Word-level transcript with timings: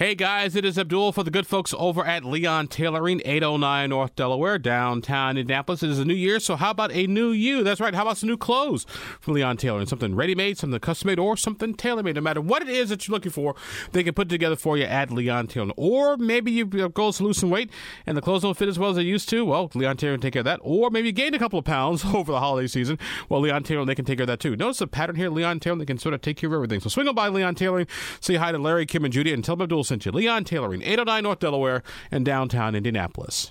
Hey 0.00 0.14
guys, 0.14 0.56
it 0.56 0.64
is 0.64 0.78
Abdul 0.78 1.12
for 1.12 1.24
the 1.24 1.30
good 1.30 1.46
folks 1.46 1.74
over 1.76 2.02
at 2.06 2.24
Leon 2.24 2.68
Tailoring, 2.68 3.20
809 3.22 3.90
North 3.90 4.16
Delaware, 4.16 4.58
downtown 4.58 5.36
Indianapolis. 5.36 5.82
It 5.82 5.90
is 5.90 5.98
a 5.98 6.06
new 6.06 6.14
year, 6.14 6.40
so 6.40 6.56
how 6.56 6.70
about 6.70 6.90
a 6.90 7.06
new 7.06 7.32
you? 7.32 7.62
That's 7.62 7.82
right, 7.82 7.94
how 7.94 8.00
about 8.00 8.16
some 8.16 8.30
new 8.30 8.38
clothes 8.38 8.86
from 9.20 9.34
Leon 9.34 9.58
Tailoring? 9.58 9.84
Something 9.84 10.16
ready 10.16 10.34
made, 10.34 10.56
something 10.56 10.80
custom 10.80 11.08
made, 11.08 11.18
or 11.18 11.36
something 11.36 11.74
tailor 11.74 12.02
made. 12.02 12.14
No 12.14 12.22
matter 12.22 12.40
what 12.40 12.62
it 12.62 12.70
is 12.70 12.88
that 12.88 13.06
you're 13.06 13.12
looking 13.12 13.30
for, 13.30 13.54
they 13.92 14.02
can 14.02 14.14
put 14.14 14.28
it 14.28 14.30
together 14.30 14.56
for 14.56 14.78
you 14.78 14.84
at 14.84 15.10
Leon 15.10 15.48
Tailoring. 15.48 15.74
Or 15.76 16.16
maybe 16.16 16.50
you've 16.50 16.94
goals 16.94 17.18
to 17.18 17.24
lose 17.24 17.36
some 17.36 17.50
weight 17.50 17.70
and 18.06 18.16
the 18.16 18.22
clothes 18.22 18.40
don't 18.40 18.56
fit 18.56 18.70
as 18.70 18.78
well 18.78 18.88
as 18.88 18.96
they 18.96 19.02
used 19.02 19.28
to. 19.28 19.44
Well, 19.44 19.70
Leon 19.74 19.98
Tailoring 19.98 20.20
can 20.20 20.28
take 20.28 20.32
care 20.32 20.40
of 20.40 20.46
that. 20.46 20.60
Or 20.62 20.88
maybe 20.88 21.08
you 21.08 21.12
gained 21.12 21.34
a 21.34 21.38
couple 21.38 21.58
of 21.58 21.66
pounds 21.66 22.04
over 22.14 22.32
the 22.32 22.40
holiday 22.40 22.68
season. 22.68 22.98
Well, 23.28 23.42
Leon 23.42 23.64
Tailoring, 23.64 23.86
they 23.86 23.94
can 23.94 24.06
take 24.06 24.16
care 24.16 24.24
of 24.24 24.28
that 24.28 24.40
too. 24.40 24.56
Notice 24.56 24.78
the 24.78 24.86
pattern 24.86 25.16
here, 25.16 25.28
Leon 25.28 25.60
Tailoring, 25.60 25.80
they 25.80 25.84
can 25.84 25.98
sort 25.98 26.14
of 26.14 26.22
take 26.22 26.38
care 26.38 26.48
of 26.48 26.54
everything. 26.54 26.80
So 26.80 26.88
swing 26.88 27.06
on 27.06 27.14
by 27.14 27.28
Leon 27.28 27.54
Tailoring, 27.54 27.86
say 28.22 28.36
hi 28.36 28.50
to 28.50 28.56
Larry, 28.56 28.86
Kim, 28.86 29.04
and 29.04 29.12
Judy, 29.12 29.34
and 29.34 29.44
tell 29.44 29.56
them 29.56 29.64
Abdul 29.64 29.89
sent 29.90 30.06
you. 30.06 30.12
Leon 30.12 30.44
Tailoring. 30.44 30.82
809 30.82 31.22
North 31.24 31.40
Delaware, 31.40 31.82
and 32.10 32.24
downtown 32.24 32.74
Indianapolis. 32.74 33.50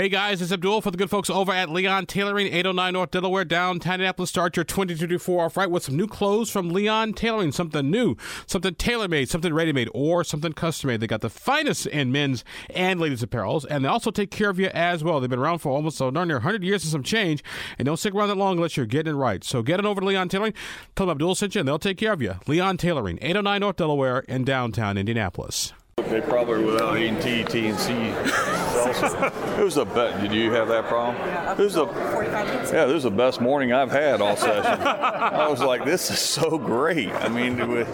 Hey 0.00 0.08
guys, 0.08 0.40
it's 0.40 0.50
Abdul 0.50 0.80
for 0.80 0.90
the 0.90 0.96
good 0.96 1.10
folks 1.10 1.28
over 1.28 1.52
at 1.52 1.68
Leon 1.68 2.06
Tailoring, 2.06 2.46
809 2.46 2.94
North 2.94 3.10
Delaware, 3.10 3.44
downtown 3.44 3.96
Indianapolis. 3.96 4.30
Start 4.30 4.56
your 4.56 4.64
2024 4.64 5.44
off 5.44 5.58
right 5.58 5.70
with 5.70 5.82
some 5.82 5.94
new 5.94 6.06
clothes 6.06 6.50
from 6.50 6.70
Leon 6.70 7.12
Tailoring. 7.12 7.52
Something 7.52 7.90
new, 7.90 8.16
something 8.46 8.74
tailor 8.76 9.08
made, 9.08 9.28
something 9.28 9.52
ready 9.52 9.74
made, 9.74 9.90
or 9.92 10.24
something 10.24 10.54
custom 10.54 10.88
made. 10.88 11.00
They 11.00 11.06
got 11.06 11.20
the 11.20 11.28
finest 11.28 11.84
in 11.84 12.12
men's 12.12 12.44
and 12.70 12.98
ladies' 12.98 13.22
apparels, 13.22 13.66
and 13.68 13.84
they 13.84 13.90
also 13.90 14.10
take 14.10 14.30
care 14.30 14.48
of 14.48 14.58
you 14.58 14.68
as 14.68 15.04
well. 15.04 15.20
They've 15.20 15.28
been 15.28 15.38
around 15.38 15.58
for 15.58 15.70
almost 15.70 15.98
so 15.98 16.10
darn 16.10 16.28
near 16.28 16.38
100 16.38 16.64
years 16.64 16.82
and 16.82 16.92
some 16.92 17.02
change, 17.02 17.44
and 17.78 17.84
don't 17.84 17.98
stick 17.98 18.14
around 18.14 18.28
that 18.28 18.38
long 18.38 18.56
unless 18.56 18.78
you're 18.78 18.86
getting 18.86 19.12
it 19.12 19.18
right. 19.18 19.44
So 19.44 19.60
get 19.60 19.80
it 19.80 19.84
over 19.84 20.00
to 20.00 20.06
Leon 20.06 20.30
Tailoring. 20.30 20.54
Tell 20.96 21.04
them 21.04 21.16
Abdul 21.16 21.34
sent 21.34 21.54
you, 21.54 21.58
and 21.58 21.68
they'll 21.68 21.78
take 21.78 21.98
care 21.98 22.14
of 22.14 22.22
you. 22.22 22.36
Leon 22.46 22.78
Tailoring, 22.78 23.18
809 23.20 23.60
North 23.60 23.76
Delaware, 23.76 24.20
in 24.20 24.44
downtown 24.44 24.96
Indianapolis. 24.96 25.74
They 25.96 26.20
probably 26.20 26.64
without 26.64 26.98
eating 26.98 27.20
T, 27.20 27.44
T, 27.44 27.68
and 27.68 27.78
C 27.78 27.92
salsa. 27.92 29.58
it 29.58 29.62
was 29.62 29.74
the 29.74 29.84
best. 29.84 30.20
Did 30.22 30.32
you 30.32 30.50
have 30.52 30.68
that 30.68 30.86
problem? 30.86 31.16
Yeah, 31.16 31.52
it 31.52 31.58
was 31.58 31.74
the 31.74 31.86
yeah. 31.86 32.86
This 32.86 32.94
was 32.94 33.02
the 33.04 33.10
best 33.10 33.40
morning 33.40 33.72
I've 33.72 33.90
had 33.90 34.20
all 34.20 34.36
session. 34.36 34.80
I 34.82 35.48
was 35.48 35.60
like, 35.60 35.84
this 35.84 36.10
is 36.10 36.18
so 36.18 36.58
great. 36.58 37.10
I 37.10 37.28
mean, 37.28 37.56
we, 37.68 37.84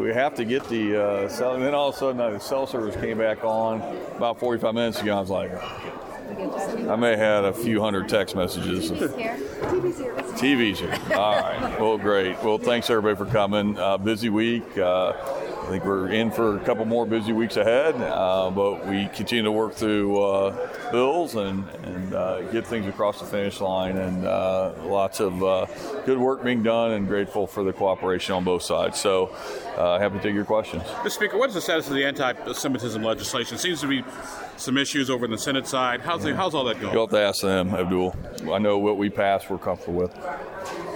we 0.00 0.08
have 0.10 0.34
to 0.36 0.44
get 0.44 0.68
the 0.68 1.02
uh, 1.02 1.28
cell. 1.28 1.54
And 1.54 1.62
then 1.62 1.74
all 1.74 1.88
of 1.90 1.96
a 1.96 1.98
sudden, 1.98 2.20
uh, 2.20 2.30
the 2.30 2.38
cell 2.38 2.66
service 2.66 2.96
came 2.96 3.18
back 3.18 3.44
on 3.44 3.82
about 4.16 4.38
45 4.38 4.74
minutes 4.74 5.00
ago. 5.02 5.16
I 5.16 5.20
was 5.20 5.30
like. 5.30 5.50
I 6.30 6.96
may 6.96 7.10
have 7.10 7.18
had 7.18 7.44
a 7.44 7.52
few 7.52 7.80
hundred 7.82 8.08
text 8.08 8.36
messages. 8.36 8.90
TV's 8.92 9.98
here. 9.98 10.14
TV's 10.14 10.78
here. 10.78 10.98
All 11.16 11.40
right. 11.40 11.80
Well, 11.80 11.98
great. 11.98 12.40
Well, 12.42 12.56
thanks 12.56 12.88
everybody 12.88 13.16
for 13.16 13.26
coming. 13.30 13.76
Uh, 13.76 13.98
busy 13.98 14.30
week. 14.30 14.78
Uh, 14.78 15.12
I 15.70 15.74
think 15.74 15.84
we're 15.84 16.08
in 16.08 16.32
for 16.32 16.56
a 16.56 16.64
couple 16.64 16.84
more 16.84 17.06
busy 17.06 17.32
weeks 17.32 17.56
ahead, 17.56 17.94
uh, 17.94 18.50
but 18.50 18.84
we 18.88 19.06
continue 19.14 19.44
to 19.44 19.52
work 19.52 19.74
through 19.74 20.20
uh, 20.20 20.90
bills 20.90 21.36
and, 21.36 21.64
and 21.84 22.12
uh, 22.12 22.42
get 22.50 22.66
things 22.66 22.86
across 22.86 23.20
the 23.20 23.26
finish 23.26 23.60
line, 23.60 23.96
and 23.96 24.26
uh, 24.26 24.72
lots 24.82 25.20
of 25.20 25.40
uh, 25.44 25.66
good 26.06 26.18
work 26.18 26.42
being 26.42 26.64
done, 26.64 26.90
and 26.90 27.06
grateful 27.06 27.46
for 27.46 27.62
the 27.62 27.72
cooperation 27.72 28.34
on 28.34 28.42
both 28.42 28.64
sides. 28.64 28.98
So, 28.98 29.26
uh, 29.76 30.00
happy 30.00 30.16
to 30.16 30.22
take 30.24 30.34
your 30.34 30.44
questions. 30.44 30.82
Mr. 30.82 31.10
Speaker, 31.12 31.38
what 31.38 31.50
is 31.50 31.54
the 31.54 31.60
status 31.60 31.86
of 31.86 31.94
the 31.94 32.04
anti-Semitism 32.04 33.00
legislation? 33.00 33.56
Seems 33.56 33.80
to 33.82 33.86
be 33.86 34.02
some 34.56 34.76
issues 34.76 35.08
over 35.08 35.24
in 35.24 35.30
the 35.30 35.38
Senate 35.38 35.68
side. 35.68 36.00
How's, 36.00 36.24
the, 36.24 36.34
how's 36.34 36.52
all 36.52 36.64
that 36.64 36.80
going? 36.80 36.92
You'll 36.92 37.06
have 37.06 37.10
to 37.10 37.20
ask 37.20 37.42
them, 37.42 37.76
Abdul. 37.76 38.16
I 38.52 38.58
know 38.58 38.76
what 38.78 38.96
we 38.96 39.08
passed, 39.08 39.48
we're 39.48 39.58
comfortable 39.58 40.00
with. 40.00 40.89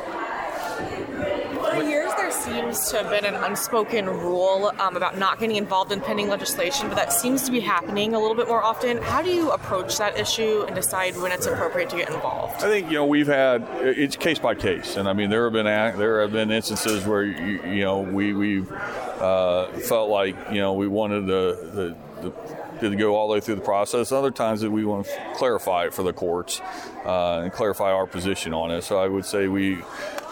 Seems 2.45 2.91
to 2.91 2.99
have 2.99 3.09
been 3.09 3.25
an 3.25 3.43
unspoken 3.43 4.05
rule 4.05 4.71
um, 4.79 4.97
about 4.99 5.17
not 5.17 5.41
getting 5.41 5.57
involved 5.57 5.93
in 5.93 6.01
pending 6.03 6.29
legislation, 6.29 6.89
but 6.89 6.97
that 6.97 7.11
seems 7.11 7.43
to 7.45 7.51
be 7.51 7.61
happening 7.61 8.15
a 8.15 8.21
little 8.21 8.35
bit 8.35 8.49
more 8.49 8.63
often. 8.63 8.99
How 8.99 9.23
do 9.23 9.31
you 9.31 9.51
approach 9.51 9.97
that 9.97 10.19
issue 10.19 10.63
and 10.67 10.77
decide 10.77 11.17
when 11.17 11.33
it's 11.33 11.47
appropriate 11.47 11.89
to 11.89 11.97
get 11.97 12.11
involved? 12.11 12.63
I 12.63 12.69
think 12.69 12.89
you 12.89 12.99
know 12.99 13.07
we've 13.07 13.29
had 13.29 13.67
it's 13.81 14.17
case 14.17 14.39
by 14.39 14.55
case, 14.55 14.97
and 14.97 15.09
I 15.09 15.15
mean 15.15 15.31
there 15.31 15.45
have 15.45 15.55
been 15.55 15.65
there 15.65 16.21
have 16.21 16.33
been 16.33 16.51
instances 16.51 17.07
where 17.07 17.25
you, 17.25 17.63
you 17.63 17.81
know 17.81 18.01
we 18.01 18.35
we've 18.35 18.71
uh, 18.71 19.69
felt 19.69 20.11
like 20.11 20.37
you 20.51 20.61
know 20.61 20.75
we 20.75 20.87
wanted 20.87 21.25
the, 21.25 21.97
the, 22.21 22.29
the 22.29 22.64
to 22.81 22.97
go 22.97 23.17
all 23.17 23.29
the 23.29 23.35
way 23.35 23.41
through 23.41 23.57
the 23.57 23.61
process. 23.61 24.13
Other 24.13 24.31
times 24.31 24.61
that 24.61 24.71
we 24.71 24.85
want 24.85 25.07
to 25.07 25.13
clarify 25.35 25.87
it 25.87 25.95
for 25.95 26.03
the 26.03 26.13
courts 26.13 26.61
uh, 27.05 27.41
and 27.43 27.53
clarify 27.53 27.93
our 27.93 28.07
position 28.07 28.55
on 28.55 28.71
it. 28.71 28.83
So 28.83 28.99
I 28.99 29.09
would 29.09 29.25
say 29.25 29.49
we 29.49 29.83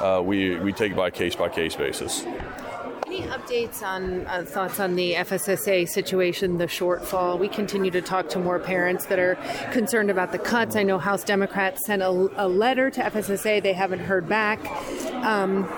uh, 0.00 0.22
we 0.24 0.56
we 0.56 0.72
take 0.72 0.92
it 0.92 0.96
by 0.96 1.10
case 1.10 1.36
by 1.36 1.48
case 1.48 1.76
basis. 1.76 2.24
Any 3.06 3.22
updates 3.22 3.82
on 3.82 4.26
uh, 4.26 4.42
thoughts 4.42 4.80
on 4.80 4.96
the 4.96 5.12
FSSA 5.12 5.86
situation, 5.86 6.56
the 6.56 6.64
shortfall? 6.64 7.38
We 7.38 7.46
continue 7.46 7.90
to 7.90 8.00
talk 8.00 8.30
to 8.30 8.38
more 8.38 8.58
parents 8.58 9.04
that 9.06 9.18
are 9.18 9.34
concerned 9.70 10.10
about 10.10 10.32
the 10.32 10.38
cuts. 10.38 10.76
I 10.76 10.82
know 10.82 10.98
House 10.98 11.22
Democrats 11.22 11.84
sent 11.84 12.00
a, 12.00 12.08
a 12.08 12.48
letter 12.48 12.90
to 12.90 13.02
FSSA. 13.02 13.62
They 13.62 13.74
haven't 13.74 13.98
heard 13.98 14.30
back. 14.30 14.64
Um, 15.22 15.68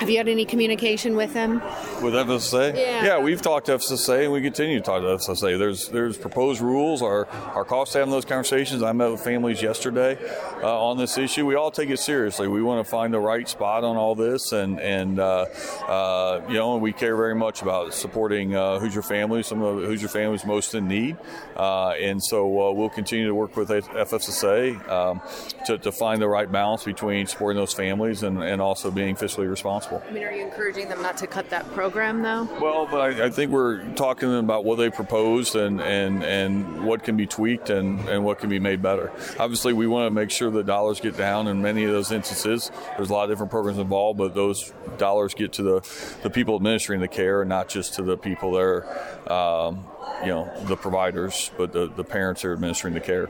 have 0.00 0.10
you 0.10 0.16
had 0.16 0.28
any 0.28 0.44
communication 0.44 1.16
with 1.16 1.32
them? 1.32 1.54
With 2.02 2.14
FSSA? 2.14 2.76
Yeah. 2.76 3.04
Yeah, 3.04 3.18
we've 3.18 3.40
talked 3.40 3.66
to 3.66 3.72
FSSA 3.76 4.24
and 4.24 4.32
we 4.32 4.42
continue 4.42 4.78
to 4.78 4.84
talk 4.84 5.00
to 5.00 5.06
FSSA. 5.06 5.58
There's 5.58 5.88
there's 5.88 6.16
proposed 6.16 6.60
rules. 6.60 7.00
Our 7.00 7.26
our 7.28 7.64
costs 7.64 7.94
having 7.94 8.10
those 8.10 8.24
conversations. 8.24 8.82
I 8.82 8.92
met 8.92 9.10
with 9.10 9.20
families 9.20 9.62
yesterday 9.62 10.18
uh, 10.62 10.84
on 10.84 10.98
this 10.98 11.16
issue. 11.16 11.46
We 11.46 11.54
all 11.54 11.70
take 11.70 11.90
it 11.90 11.98
seriously. 11.98 12.48
We 12.48 12.62
want 12.62 12.84
to 12.84 12.90
find 12.90 13.14
the 13.14 13.20
right 13.20 13.48
spot 13.48 13.84
on 13.84 13.96
all 13.96 14.14
this, 14.14 14.52
and 14.52 14.80
and 14.80 15.20
uh, 15.20 15.46
uh, 15.86 16.40
you 16.48 16.54
know 16.54 16.76
we 16.76 16.92
care 16.92 17.16
very 17.16 17.34
much 17.34 17.62
about 17.62 17.94
supporting 17.94 18.56
uh, 18.56 18.80
Hoosier 18.80 19.02
families, 19.02 19.46
some 19.46 19.62
of 19.62 19.80
the 19.80 19.86
Hoosier 19.86 20.08
families 20.08 20.44
most 20.44 20.74
in 20.74 20.88
need, 20.88 21.16
uh, 21.56 21.90
and 21.90 22.22
so 22.22 22.68
uh, 22.68 22.72
we'll 22.72 22.90
continue 22.90 23.26
to 23.26 23.34
work 23.34 23.56
with 23.56 23.68
FSSA 23.68 24.88
um, 24.88 25.20
to, 25.66 25.78
to 25.78 25.92
find 25.92 26.20
the 26.20 26.28
right 26.28 26.50
balance 26.50 26.84
between 26.84 27.26
supporting 27.26 27.60
those 27.60 27.72
families 27.72 28.22
and, 28.22 28.42
and 28.42 28.60
also 28.60 28.90
being 28.90 29.14
fiscally 29.14 29.48
responsible. 29.48 29.83
I 29.92 30.10
mean, 30.10 30.24
are 30.24 30.32
you 30.32 30.42
encouraging 30.42 30.88
them 30.88 31.02
not 31.02 31.16
to 31.18 31.26
cut 31.26 31.50
that 31.50 31.70
program, 31.72 32.22
though? 32.22 32.48
Well, 32.60 32.86
but 32.90 33.00
I, 33.00 33.26
I 33.26 33.30
think 33.30 33.50
we're 33.50 33.84
talking 33.94 34.36
about 34.36 34.64
what 34.64 34.76
they 34.76 34.90
proposed 34.90 35.56
and, 35.56 35.80
and, 35.80 36.22
and 36.22 36.84
what 36.84 37.02
can 37.02 37.16
be 37.16 37.26
tweaked 37.26 37.70
and, 37.70 38.00
and 38.08 38.24
what 38.24 38.38
can 38.38 38.50
be 38.50 38.58
made 38.58 38.82
better. 38.82 39.12
Obviously, 39.38 39.72
we 39.72 39.86
want 39.86 40.06
to 40.06 40.10
make 40.10 40.30
sure 40.30 40.50
the 40.50 40.62
dollars 40.62 41.00
get 41.00 41.16
down. 41.16 41.46
In 41.48 41.62
many 41.62 41.84
of 41.84 41.90
those 41.90 42.12
instances, 42.12 42.70
there's 42.96 43.10
a 43.10 43.12
lot 43.12 43.24
of 43.24 43.30
different 43.30 43.50
programs 43.50 43.78
involved, 43.78 44.18
but 44.18 44.34
those 44.34 44.72
dollars 44.98 45.34
get 45.34 45.52
to 45.54 45.62
the, 45.62 46.18
the 46.22 46.30
people 46.30 46.56
administering 46.56 47.00
the 47.00 47.08
care 47.08 47.42
and 47.42 47.48
not 47.48 47.68
just 47.68 47.94
to 47.94 48.02
the 48.02 48.16
people 48.16 48.52
that 48.52 48.60
are, 48.60 49.32
um, 49.32 49.86
you 50.22 50.28
know, 50.28 50.52
the 50.64 50.76
providers, 50.76 51.50
but 51.56 51.72
the, 51.72 51.86
the 51.88 52.04
parents 52.04 52.44
are 52.44 52.52
administering 52.52 52.94
the 52.94 53.00
care. 53.00 53.28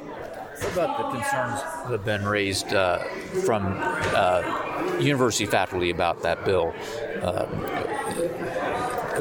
What 0.59 0.73
about 0.73 0.99
the 0.99 1.19
concerns 1.19 1.61
that 1.63 1.91
have 1.91 2.05
been 2.05 2.25
raised 2.25 2.73
uh, 2.73 2.99
from 3.45 3.77
uh, 3.79 4.99
university 5.01 5.47
faculty 5.47 5.91
about 5.91 6.23
that 6.23 6.45
bill? 6.45 6.75
Uh, 7.23 7.47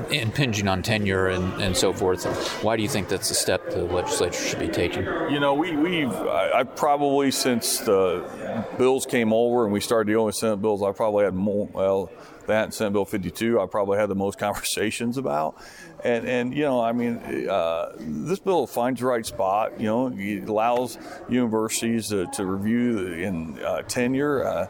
impinging 0.09 0.67
on 0.67 0.81
tenure 0.81 1.27
and, 1.27 1.61
and 1.61 1.77
so 1.77 1.93
forth. 1.93 2.25
Why 2.63 2.75
do 2.75 2.83
you 2.83 2.89
think 2.89 3.09
that's 3.09 3.29
a 3.29 3.35
step 3.35 3.69
the 3.69 3.83
legislature 3.83 4.41
should 4.41 4.59
be 4.59 4.67
taking? 4.67 5.03
You 5.03 5.39
know, 5.39 5.53
we, 5.53 5.75
we've, 5.75 6.11
I, 6.11 6.59
I 6.59 6.63
probably, 6.63 7.31
since 7.31 7.79
the 7.79 8.65
bills 8.77 9.05
came 9.05 9.33
over 9.33 9.63
and 9.63 9.73
we 9.73 9.79
started 9.79 10.11
dealing 10.11 10.25
with 10.25 10.35
Senate 10.35 10.61
bills, 10.61 10.81
I 10.81 10.91
probably 10.91 11.25
had 11.25 11.33
more, 11.33 11.69
well, 11.71 12.11
that 12.47 12.65
and 12.65 12.73
Senate 12.73 12.93
Bill 12.93 13.05
52, 13.05 13.59
I 13.59 13.65
probably 13.65 13.97
had 13.97 14.09
the 14.09 14.15
most 14.15 14.39
conversations 14.39 15.17
about. 15.17 15.55
And, 16.03 16.27
and 16.27 16.53
you 16.53 16.63
know, 16.63 16.81
I 16.81 16.91
mean, 16.91 17.47
uh, 17.47 17.93
this 17.97 18.39
bill 18.39 18.67
finds 18.67 18.99
the 18.99 19.05
right 19.05 19.25
spot. 19.25 19.79
You 19.79 19.87
know, 19.87 20.13
it 20.13 20.49
allows 20.49 20.97
universities 21.29 22.09
to, 22.09 22.27
to 22.33 22.45
review 22.45 23.13
in 23.13 23.57
uh, 23.63 23.83
tenure. 23.83 24.43
Uh, 24.43 24.67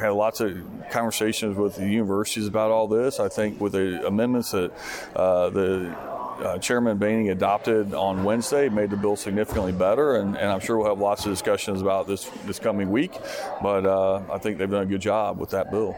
had 0.00 0.10
lots 0.10 0.40
of 0.40 0.56
conversations 0.90 1.56
with 1.56 1.76
the 1.76 1.88
universities 1.88 2.48
about 2.48 2.72
all 2.72 2.88
this. 2.88 3.20
I 3.20 3.28
think 3.28 3.60
with 3.60 3.72
the 3.72 4.04
amendments 4.04 4.50
that 4.50 4.72
uh, 5.14 5.50
the 5.50 5.96
uh, 6.40 6.58
Chairman 6.58 6.98
Behning 6.98 7.30
adopted 7.30 7.94
on 7.94 8.24
Wednesday 8.24 8.68
made 8.68 8.90
the 8.90 8.96
bill 8.96 9.16
significantly 9.16 9.72
better, 9.72 10.16
and, 10.16 10.36
and, 10.36 10.50
I'm 10.50 10.60
sure 10.60 10.76
we'll 10.76 10.88
have 10.88 10.98
lots 10.98 11.24
of 11.24 11.32
discussions 11.32 11.80
about 11.80 12.06
this 12.06 12.28
this 12.44 12.58
coming 12.58 12.90
week. 12.90 13.12
But 13.62 13.86
uh, 13.86 14.22
I 14.30 14.38
think 14.38 14.58
they've 14.58 14.70
done 14.70 14.82
a 14.82 14.86
good 14.86 15.00
job 15.00 15.38
with 15.38 15.50
that 15.50 15.70
bill. 15.70 15.96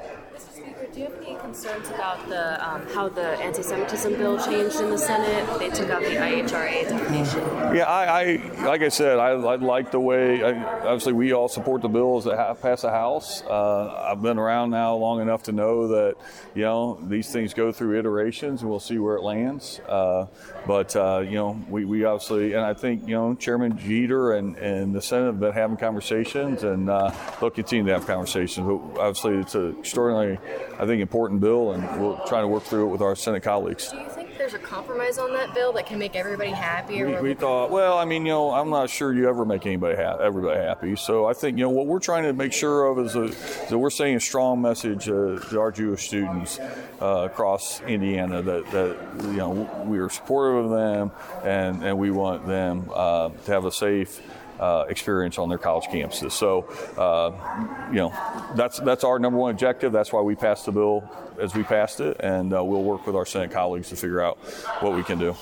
Do 0.93 1.01
you 1.01 1.07
have 1.07 1.23
any 1.23 1.37
concerns 1.37 1.89
about 1.89 2.27
the 2.29 2.67
um, 2.67 2.87
how 2.95 3.09
the 3.09 3.29
anti-Semitism 3.41 4.15
bill 4.15 4.43
changed 4.43 4.81
in 4.81 4.91
the 4.91 4.97
Senate? 4.97 5.47
They 5.59 5.69
took 5.69 5.91
out 5.91 6.01
the 6.01 6.09
IHRA 6.09 6.89
definition. 6.89 7.41
Yeah, 7.77 7.85
I, 7.85 8.23
I 8.23 8.65
like 8.65 8.81
I 8.81 8.89
said, 8.89 9.19
I, 9.19 9.31
I 9.31 9.57
like 9.57 9.91
the 9.91 10.01
way. 10.01 10.43
I, 10.43 10.65
obviously, 10.85 11.13
we 11.13 11.33
all 11.33 11.49
support 11.49 11.83
the 11.83 11.89
bills 11.89 12.25
that 12.25 12.39
have 12.39 12.63
passed 12.63 12.83
the 12.83 12.91
House. 12.91 13.43
Uh, 13.43 14.09
I've 14.11 14.23
been 14.23 14.39
around 14.39 14.71
now 14.71 14.95
long 14.97 15.21
enough 15.21 15.43
to 15.45 15.53
know 15.53 15.89
that 15.89 16.17
you 16.55 16.63
know 16.63 16.99
these 17.07 17.31
things 17.31 17.53
go 17.53 17.71
through 17.71 17.99
iterations, 17.99 18.63
and 18.63 18.71
we'll 18.71 18.81
see 18.81 18.99
where 18.99 19.17
it 19.17 19.23
lands. 19.23 19.81
Uh, 19.81 20.27
but 20.67 20.97
uh, 20.97 21.21
you 21.21 21.35
know, 21.35 21.63
we, 21.69 21.85
we 21.85 22.05
obviously, 22.05 22.55
and 22.55 22.65
I 22.65 22.75
think 22.75 23.07
you 23.07 23.15
know, 23.15 23.35
Chairman 23.35 23.79
Jeter 23.79 24.33
and, 24.33 24.57
and 24.57 24.95
the 24.95 25.03
Senate 25.03 25.27
have 25.27 25.41
been 25.41 25.53
having 25.53 25.77
conversations, 25.77 26.63
and 26.63 26.89
uh, 26.89 27.13
they'll 27.41 27.51
continue 27.51 27.85
to 27.87 27.93
have 27.93 28.07
conversations. 28.07 28.67
But 28.67 29.01
obviously, 29.01 29.37
it's 29.37 29.55
an 29.55 29.79
extraordinarily, 29.79 30.39
I 30.79 30.87
think, 30.87 31.03
important 31.03 31.41
bill, 31.41 31.73
and 31.73 32.01
we'll 32.01 32.19
try 32.27 32.41
to 32.41 32.47
work 32.47 32.63
through 32.63 32.87
it 32.89 32.91
with 32.93 33.01
our 33.01 33.17
Senate 33.17 33.43
colleagues. 33.43 33.91
Do 33.91 33.99
you 33.99 34.09
think 34.11 34.39
there's 34.39 34.55
a 34.55 34.59
compromise 34.61 35.19
on 35.19 35.33
that 35.33 35.53
bill 35.53 35.73
that 35.73 35.87
can 35.87 35.99
make 35.99 36.15
everybody 36.15 36.51
happy? 36.51 37.03
We, 37.03 37.21
we 37.21 37.35
thought, 37.35 37.71
well, 37.71 37.99
I 37.99 38.05
mean, 38.05 38.25
you 38.25 38.33
know, 38.33 38.53
I'm 38.53 38.71
not 38.71 38.89
sure 38.89 39.13
you 39.13 39.29
ever 39.29 39.45
make 39.45 39.67
anybody 39.67 39.97
ha- 39.97 40.19
everybody 40.19 40.61
happy. 40.61 40.95
So 40.95 41.27
I 41.27 41.33
think, 41.33 41.59
you 41.59 41.65
know, 41.65 41.71
what 41.71 41.87
we're 41.87 41.99
trying 41.99 42.23
to 42.25 42.33
make 42.33 42.53
sure 42.53 42.87
of 42.87 43.05
is, 43.05 43.17
a, 43.17 43.25
is 43.25 43.69
that 43.69 43.79
we're 43.79 43.91
saying 43.91 44.17
a 44.17 44.21
strong 44.21 44.63
message 44.63 45.09
uh, 45.09 45.41
to 45.51 45.61
our 45.61 45.73
Jewish 45.73 46.07
students 46.07 46.61
uh, 47.03 47.29
across 47.31 47.81
Indiana 47.81 48.41
that, 48.43 48.71
that, 48.71 48.97
you 49.25 49.37
know, 49.37 49.85
we 49.85 49.99
are 49.99 50.09
supportive 50.09 50.67
of 50.67 50.71
them 50.71 51.11
and, 51.43 51.83
and 51.83 51.99
we 51.99 52.13
want 52.13 52.47
them 52.47 52.89
uh, 52.95 53.31
to 53.31 53.51
have 53.51 53.65
a 53.65 53.73
safe 53.73 54.21
uh, 54.59 54.85
experience 54.89 55.39
on 55.39 55.49
their 55.49 55.59
college 55.59 55.85
campuses. 55.85 56.33
So, 56.33 56.63
uh, 56.97 57.89
you 57.91 57.97
know, 57.97 58.13
that's 58.55 58.79
that's 58.81 59.05
our 59.05 59.19
number 59.19 59.39
one 59.39 59.51
objective. 59.51 59.93
That's 59.93 60.13
why 60.13 60.21
we 60.21 60.35
passed 60.35 60.67
the 60.67 60.73
bill 60.73 61.09
as 61.41 61.55
we 61.55 61.63
passed 61.63 62.01
it, 62.01 62.17
and 62.21 62.53
uh, 62.53 62.63
we'll 62.65 62.83
work 62.83 63.07
with 63.07 63.15
our 63.15 63.27
Senate 63.27 63.51
colleagues 63.51 63.89
to 63.91 63.97
figure 63.97 64.21
out 64.21 64.39
what 64.81 64.95
we 64.95 65.03
can 65.03 65.19
do. 65.19 65.35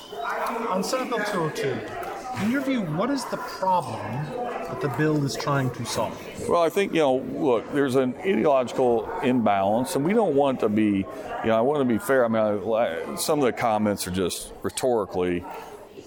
On 0.69 0.83
Senate 0.85 1.09
Bill 1.09 1.25
202, 1.25 2.45
in 2.45 2.51
your 2.51 2.61
view, 2.61 2.83
what 2.83 3.11
is 3.11 3.25
the 3.27 3.39
problem 3.39 4.01
that 4.33 4.81
the 4.81 4.89
bill 4.89 5.25
is 5.25 5.35
trying 5.35 5.71
to 5.71 5.85
solve? 5.87 6.21
Well, 6.49 6.63
I 6.63 6.69
think, 6.69 6.93
you 6.93 7.01
know, 7.01 7.17
look, 7.17 7.73
there's 7.73 7.95
an 7.95 8.15
ideological 8.19 9.11
imbalance, 9.21 9.97
and 9.97 10.05
we 10.05 10.13
don't 10.13 10.35
want 10.35 10.61
to 10.61 10.69
be, 10.69 10.83
you 10.83 11.07
know, 11.47 11.57
I 11.57 11.63
want 11.63 11.81
to 11.81 11.85
be 11.87 11.99
fair. 11.99 12.25
I 12.25 12.29
mean, 12.29 12.43
I, 12.75 13.15
some 13.17 13.39
of 13.39 13.47
the 13.47 13.53
comments 13.53 14.07
are 14.07 14.11
just 14.11 14.53
rhetorically 14.63 15.45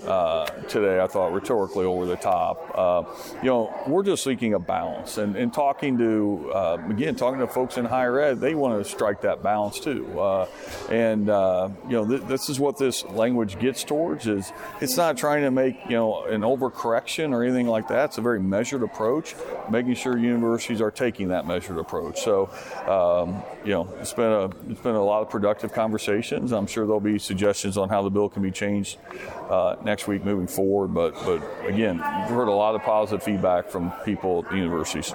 uh, 0.05 0.45
today, 0.67 1.01
I 1.01 1.07
thought 1.07 1.33
rhetorically 1.33 1.85
over 1.85 2.05
the 2.05 2.15
top. 2.15 2.71
Uh, 2.73 3.03
you 3.41 3.49
know, 3.49 3.73
we're 3.87 4.03
just 4.03 4.23
seeking 4.23 4.53
a 4.53 4.59
balance, 4.59 5.17
and, 5.17 5.35
and 5.35 5.53
talking 5.53 5.97
to 5.97 6.51
uh, 6.53 6.77
again, 6.89 7.15
talking 7.15 7.39
to 7.39 7.47
folks 7.47 7.77
in 7.77 7.85
higher 7.85 8.19
ed, 8.19 8.39
they 8.39 8.55
want 8.55 8.81
to 8.81 8.89
strike 8.89 9.21
that 9.21 9.43
balance 9.43 9.79
too. 9.79 10.19
Uh, 10.19 10.47
and 10.89 11.29
uh, 11.29 11.69
you 11.85 11.91
know, 11.91 12.07
th- 12.07 12.21
this 12.23 12.49
is 12.49 12.59
what 12.59 12.77
this 12.77 13.03
language 13.05 13.59
gets 13.59 13.83
towards: 13.83 14.27
is 14.27 14.51
it's 14.79 14.95
not 14.95 15.17
trying 15.17 15.43
to 15.43 15.51
make 15.51 15.75
you 15.85 15.97
know 15.97 16.23
an 16.25 16.41
overcorrection 16.41 17.33
or 17.33 17.43
anything 17.43 17.67
like 17.67 17.87
that. 17.89 18.05
It's 18.05 18.17
a 18.17 18.21
very 18.21 18.39
measured 18.39 18.83
approach, 18.83 19.35
making 19.69 19.95
sure 19.95 20.17
universities 20.17 20.81
are 20.81 20.91
taking 20.91 21.29
that 21.29 21.45
measured 21.45 21.77
approach. 21.77 22.21
So, 22.21 22.49
um, 22.87 23.43
you 23.65 23.71
know, 23.71 23.93
it's 23.99 24.13
been 24.13 24.31
a 24.31 24.45
it's 24.69 24.81
been 24.81 24.95
a 24.95 25.03
lot 25.03 25.21
of 25.21 25.29
productive 25.29 25.73
conversations. 25.73 26.53
I'm 26.53 26.67
sure 26.67 26.85
there'll 26.85 26.99
be 26.99 27.19
suggestions 27.19 27.77
on 27.77 27.89
how 27.89 28.01
the 28.01 28.09
bill 28.09 28.29
can 28.29 28.43
be 28.43 28.51
changed 28.51 28.97
uh, 29.49 29.75
next 29.89 30.07
week 30.07 30.23
moving 30.23 30.47
forward. 30.47 30.93
But 30.93 31.15
but 31.25 31.41
again, 31.67 31.97
we've 31.97 32.37
heard 32.37 32.47
a 32.47 32.51
lot 32.53 32.75
of 32.75 32.81
positive 32.83 33.23
feedback 33.23 33.69
from 33.69 33.91
people 34.05 34.43
at 34.43 34.51
the 34.51 34.57
universities. 34.57 35.13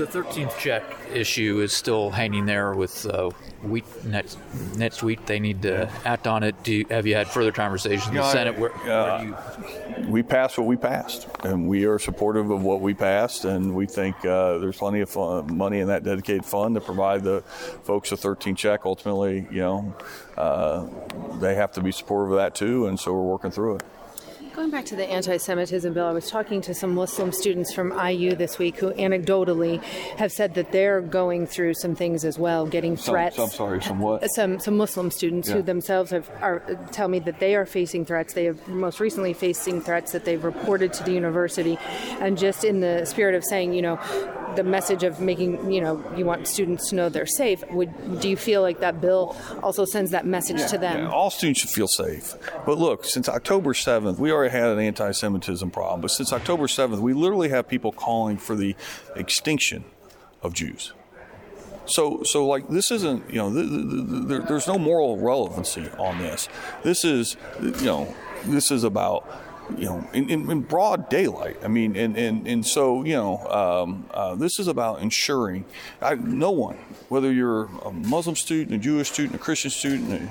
The 0.00 0.06
13th 0.06 0.56
check 0.58 0.82
issue 1.12 1.60
is 1.60 1.74
still 1.74 2.08
hanging 2.08 2.46
there 2.46 2.72
with 2.72 3.04
uh, 3.04 3.28
week 3.62 3.84
next 4.06 4.38
next 4.74 5.02
week. 5.02 5.26
They 5.26 5.38
need 5.38 5.60
to 5.60 5.90
act 6.06 6.26
on 6.26 6.42
it. 6.42 6.54
Do 6.62 6.72
you, 6.72 6.86
have 6.88 7.06
you 7.06 7.14
had 7.14 7.28
further 7.28 7.52
conversations 7.52 8.08
in 8.08 8.14
the 8.14 8.32
Senate? 8.32 8.58
Where, 8.58 8.74
uh, 8.90 9.18
where 9.18 9.20
do 9.20 10.02
you, 10.02 10.10
we 10.10 10.22
passed 10.22 10.56
what 10.56 10.66
we 10.66 10.76
passed, 10.76 11.28
and 11.44 11.68
we 11.68 11.84
are 11.84 11.98
supportive 11.98 12.50
of 12.50 12.62
what 12.62 12.80
we 12.80 12.94
passed, 12.94 13.44
and 13.44 13.74
we 13.74 13.84
think 13.84 14.16
uh, 14.24 14.56
there's 14.56 14.78
plenty 14.78 15.00
of 15.00 15.10
fun, 15.10 15.54
money 15.54 15.80
in 15.80 15.88
that 15.88 16.02
dedicated 16.02 16.46
fund 16.46 16.76
to 16.76 16.80
provide 16.80 17.22
the 17.22 17.42
folks 17.84 18.10
a 18.10 18.16
13 18.16 18.56
check. 18.56 18.86
Ultimately, 18.86 19.46
you 19.50 19.60
know, 19.60 19.94
uh, 20.38 20.86
they 21.40 21.56
have 21.56 21.72
to 21.72 21.82
be 21.82 21.92
supportive 21.92 22.32
of 22.32 22.38
that 22.38 22.54
too, 22.54 22.86
and 22.86 22.98
so 22.98 23.12
we're 23.12 23.20
working 23.20 23.50
through 23.50 23.76
it. 23.76 23.82
Going 24.54 24.70
back 24.70 24.84
to 24.86 24.96
the 24.96 25.08
anti 25.08 25.36
Semitism 25.36 25.94
bill, 25.94 26.06
I 26.06 26.12
was 26.12 26.28
talking 26.28 26.60
to 26.62 26.74
some 26.74 26.92
Muslim 26.92 27.30
students 27.30 27.72
from 27.72 27.96
IU 27.96 28.34
this 28.34 28.58
week 28.58 28.78
who 28.78 28.90
anecdotally 28.92 29.80
have 30.16 30.32
said 30.32 30.54
that 30.54 30.72
they're 30.72 31.00
going 31.00 31.46
through 31.46 31.74
some 31.74 31.94
things 31.94 32.24
as 32.24 32.36
well, 32.36 32.66
getting 32.66 32.96
Some- 32.96 33.12
threats. 33.12 33.38
I'm 33.38 33.48
sorry, 33.48 33.80
some 33.80 34.00
what? 34.00 34.28
Some, 34.34 34.58
some 34.58 34.76
Muslim 34.76 35.10
students 35.10 35.48
who 35.48 35.62
themselves 35.62 36.10
have 36.10 36.28
are, 36.40 36.60
tell 36.90 37.08
me 37.08 37.20
that 37.20 37.38
they 37.38 37.54
are 37.54 37.66
facing 37.66 38.04
threats. 38.04 38.32
They 38.32 38.44
have 38.44 38.66
most 38.68 38.98
recently 38.98 39.34
facing 39.34 39.82
threats 39.82 40.12
that 40.12 40.24
they've 40.24 40.42
reported 40.42 40.92
to 40.94 41.04
the 41.04 41.12
university. 41.12 41.78
And 42.20 42.36
just 42.38 42.64
in 42.64 42.80
the 42.80 43.04
spirit 43.04 43.34
of 43.34 43.44
saying, 43.44 43.72
you 43.72 43.82
know, 43.82 43.96
the 44.56 44.64
message 44.64 45.02
of 45.02 45.20
making, 45.20 45.70
you 45.70 45.80
know, 45.80 46.02
you 46.16 46.24
want 46.24 46.46
students 46.46 46.90
to 46.90 46.96
know 46.96 47.08
they're 47.08 47.26
safe, 47.26 47.62
would 47.70 48.20
do 48.20 48.28
you 48.28 48.36
feel 48.36 48.62
like 48.62 48.80
that 48.80 49.00
bill 49.00 49.36
also 49.62 49.84
sends 49.84 50.10
that 50.10 50.26
message 50.26 50.68
to 50.70 50.78
them? 50.78 51.04
Yeah, 51.04 51.10
all 51.10 51.30
students 51.30 51.60
should 51.60 51.70
feel 51.70 51.88
safe. 51.88 52.34
But 52.66 52.78
look, 52.78 53.04
since 53.04 53.28
October 53.28 53.72
7th, 53.72 54.18
we 54.18 54.32
already 54.32 54.50
had 54.50 54.70
an 54.70 54.78
anti 54.78 55.10
Semitism 55.12 55.70
problem, 55.70 56.00
but 56.00 56.10
since 56.10 56.32
October 56.32 56.66
7th, 56.66 56.98
we 56.98 57.12
literally 57.12 57.48
have 57.48 57.68
people 57.68 57.92
calling 57.92 58.38
for 58.38 58.54
the 58.54 58.74
extinction 59.16 59.84
of 60.42 60.52
Jews. 60.54 60.92
So, 61.86 62.22
so 62.22 62.46
like 62.46 62.68
this 62.68 62.90
isn't, 62.90 63.28
you 63.30 63.36
know, 63.36 63.52
th- 63.52 63.68
th- 63.68 64.08
th- 64.08 64.28
there, 64.28 64.40
there's 64.40 64.68
no 64.68 64.78
moral 64.78 65.16
relevancy 65.18 65.88
on 65.98 66.18
this. 66.18 66.48
This 66.82 67.04
is, 67.04 67.36
you 67.60 67.84
know, 67.84 68.14
this 68.44 68.70
is 68.70 68.84
about, 68.84 69.28
you 69.78 69.86
know, 69.86 70.08
in, 70.12 70.28
in, 70.28 70.50
in 70.50 70.60
broad 70.60 71.08
daylight. 71.08 71.56
I 71.62 71.68
mean, 71.68 71.96
and, 71.96 72.16
and, 72.16 72.46
and 72.46 72.66
so, 72.66 73.04
you 73.04 73.14
know, 73.14 73.38
um, 73.48 74.06
uh, 74.12 74.34
this 74.34 74.58
is 74.58 74.68
about 74.68 75.02
ensuring 75.02 75.64
I, 76.00 76.14
no 76.14 76.50
one, 76.50 76.76
whether 77.08 77.32
you're 77.32 77.64
a 77.84 77.92
Muslim 77.92 78.36
student, 78.36 78.74
a 78.74 78.78
Jewish 78.78 79.10
student, 79.10 79.34
a 79.34 79.38
Christian 79.38 79.70
student, 79.70 80.30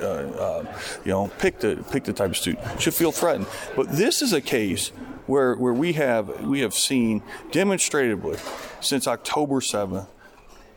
uh, 0.00 0.04
uh, 0.04 0.76
you 1.04 1.12
know, 1.12 1.30
pick 1.38 1.60
the 1.60 1.84
pick 1.90 2.04
the 2.04 2.12
type 2.12 2.30
of 2.30 2.36
student 2.36 2.80
should 2.80 2.94
feel 2.94 3.12
threatened. 3.12 3.46
But 3.76 3.92
this 3.92 4.22
is 4.22 4.32
a 4.32 4.40
case 4.40 4.88
where 5.26 5.54
where 5.54 5.74
we 5.74 5.92
have 5.94 6.46
we 6.46 6.60
have 6.60 6.74
seen 6.74 7.22
demonstratively 7.50 8.38
since 8.80 9.06
October 9.06 9.60
seventh 9.60 10.08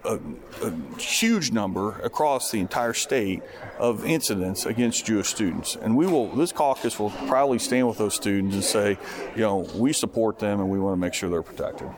a, 0.05 0.19
a 0.61 0.99
huge 0.99 1.51
number 1.51 1.99
across 1.99 2.51
the 2.51 2.59
entire 2.59 2.93
state 2.93 3.41
of 3.79 4.05
incidents 4.05 4.65
against 4.65 5.05
Jewish 5.05 5.27
students. 5.27 5.75
And 5.75 5.95
we 5.95 6.05
will, 6.05 6.27
this 6.35 6.51
caucus 6.51 6.99
will 6.99 7.11
proudly 7.27 7.59
stand 7.59 7.87
with 7.87 7.97
those 7.97 8.15
students 8.15 8.55
and 8.55 8.63
say, 8.63 8.97
you 9.35 9.41
know, 9.41 9.67
we 9.75 9.93
support 9.93 10.39
them 10.39 10.59
and 10.59 10.69
we 10.69 10.79
want 10.79 10.93
to 10.93 10.99
make 10.99 11.13
sure 11.13 11.29
they're 11.29 11.41
protected. 11.41 11.89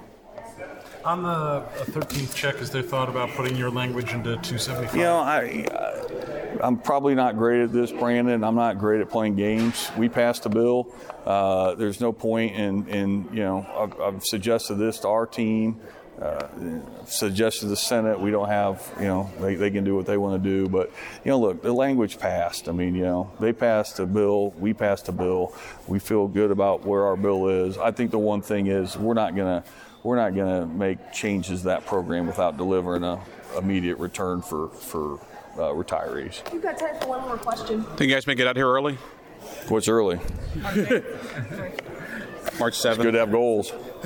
On 1.04 1.22
the 1.22 1.30
uh, 1.30 1.70
13th 1.86 2.34
check, 2.34 2.56
is 2.62 2.72
there 2.72 2.82
thought 2.82 3.10
about 3.10 3.30
putting 3.32 3.56
your 3.56 3.70
language 3.70 4.12
into 4.12 4.38
275? 4.38 4.96
You 4.96 5.04
know, 5.04 5.18
I, 5.18 5.66
uh, 5.72 6.58
I'm 6.64 6.78
probably 6.78 7.14
not 7.14 7.38
great 7.38 7.62
at 7.62 7.72
this, 7.72 7.92
Brandon. 7.92 8.44
I'm 8.44 8.56
not 8.56 8.80
great 8.80 9.02
at 9.02 9.10
playing 9.12 9.36
games. 9.36 9.92
We 9.98 10.10
passed 10.10 10.48
a 10.48 10.50
bill. 10.50 10.96
Uh, 11.24 11.76
there's 11.76 12.02
no 12.02 12.12
point 12.12 12.56
in, 12.56 12.88
in 12.88 13.30
you 13.32 13.44
know, 13.44 13.68
I've, 13.78 14.02
I've 14.02 14.24
suggested 14.24 14.76
this 14.76 14.98
to 15.00 15.08
our 15.10 15.28
team. 15.28 15.80
Uh, 16.22 16.48
suggested 17.06 17.68
the 17.68 17.76
Senate. 17.76 18.18
We 18.18 18.32
don't 18.32 18.48
have, 18.48 18.90
you 19.00 19.06
know, 19.06 19.30
they, 19.42 19.56
they 19.56 19.70
can 19.70 19.84
do 19.84 19.96
what 19.96 20.06
they 20.06 20.18
want 20.18 20.42
to 20.42 20.50
do. 20.50 20.70
But, 20.70 20.90
you 21.26 21.32
know, 21.32 21.40
look, 21.40 21.62
the 21.62 21.74
language 21.74 22.18
passed. 22.20 22.70
I 22.70 22.72
mean, 22.72 22.96
you 22.96 23.04
know, 23.04 23.32
they 23.42 23.52
passed 23.52 24.00
a 24.00 24.06
bill. 24.06 24.52
We 24.52 24.74
passed 24.74 25.10
a 25.10 25.12
bill. 25.12 25.54
We 25.88 26.00
feel 26.00 26.28
good 26.28 26.52
about 26.52 26.86
where 26.86 27.04
our 27.04 27.18
bill 27.18 27.50
is. 27.50 27.78
I 27.78 27.92
think 27.92 28.12
the 28.12 28.20
one 28.20 28.42
thing 28.42 28.68
is 28.68 28.98
we're 28.98 29.14
not 29.14 29.36
going 29.36 29.62
to 29.62 29.70
we're 30.04 30.16
not 30.16 30.36
going 30.36 30.62
to 30.62 30.68
make 30.68 31.12
changes 31.12 31.62
to 31.62 31.66
that 31.68 31.86
program 31.88 32.28
without 32.28 32.58
delivering 32.58 33.04
a 33.04 33.20
immediate 33.58 33.98
return 33.98 34.42
for 34.42 34.70
for 34.70 35.16
uh, 35.56 35.74
retirees. 35.74 36.42
You've 36.54 36.64
got 36.64 36.78
time 36.78 36.96
for 37.02 37.08
one 37.08 37.22
more 37.22 37.38
question. 37.38 37.84
Think 37.84 38.10
you 38.10 38.16
guys 38.16 38.28
may 38.28 38.36
get 38.36 38.48
out 38.48 38.56
here 38.56 38.70
early? 38.70 38.98
What's 39.68 39.88
early? 39.88 40.20
March 42.60 42.74
7th. 42.80 43.02
Good 43.02 43.12
to 43.14 43.20
have 43.20 43.32
goals. 43.32 43.72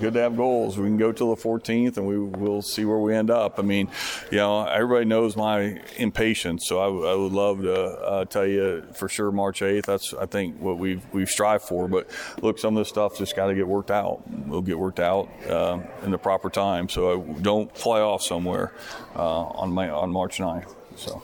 Good 0.00 0.14
to 0.14 0.20
have 0.20 0.36
goals. 0.36 0.76
We 0.76 0.84
can 0.84 0.96
go 0.96 1.12
till 1.12 1.34
the 1.34 1.40
14th, 1.40 1.96
and 1.96 2.06
we 2.06 2.18
will 2.18 2.62
see 2.62 2.84
where 2.84 2.98
we 2.98 3.14
end 3.14 3.30
up. 3.30 3.58
I 3.58 3.62
mean, 3.62 3.90
you 4.30 4.38
know, 4.38 4.64
everybody 4.64 5.04
knows 5.06 5.36
my 5.36 5.80
impatience, 5.96 6.66
so 6.66 6.80
I, 6.80 6.86
w- 6.86 7.06
I 7.06 7.14
would 7.14 7.32
love 7.32 7.62
to 7.62 7.74
uh, 7.74 8.24
tell 8.26 8.46
you 8.46 8.84
for 8.94 9.08
sure 9.08 9.30
March 9.32 9.60
8th. 9.60 9.86
That's 9.86 10.14
I 10.14 10.26
think 10.26 10.60
what 10.60 10.78
we've 10.78 11.02
we've 11.12 11.30
strived 11.30 11.64
for. 11.64 11.88
But 11.88 12.10
look, 12.42 12.58
some 12.58 12.76
of 12.76 12.80
this 12.80 12.88
stuff 12.88 13.16
just 13.18 13.36
got 13.36 13.46
to 13.46 13.54
get 13.54 13.66
worked 13.66 13.90
out. 13.90 14.22
We'll 14.46 14.62
get 14.62 14.78
worked 14.78 15.00
out 15.00 15.28
uh, 15.48 15.80
in 16.04 16.10
the 16.10 16.18
proper 16.18 16.50
time. 16.50 16.88
So 16.88 17.20
I 17.22 17.40
don't 17.40 17.74
fly 17.76 18.00
off 18.00 18.22
somewhere 18.22 18.72
uh, 19.16 19.42
on 19.42 19.72
my 19.72 19.88
on 19.90 20.10
March 20.10 20.38
9th. 20.38 20.74
So. 20.96 21.22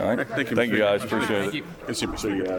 All 0.00 0.14
right. 0.16 0.26
Thank 0.26 0.50
you, 0.50 0.56
Thank 0.56 0.72
you 0.72 0.78
guys. 0.78 1.04
Appreciate 1.04 1.42
Thank 1.42 1.54
it. 1.54 1.56
you. 1.58 1.64
Good 1.86 1.86
to 1.88 1.94
see 1.94 2.06
you. 2.06 2.16
See 2.16 2.28
you 2.28 2.44
guys. 2.44 2.58